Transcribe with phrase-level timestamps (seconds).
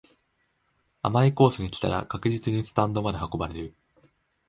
[1.03, 3.75] 甘いコースに来たら確実にスタンドまで運ばれる